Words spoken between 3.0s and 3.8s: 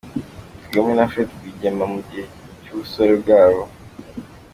bwabo.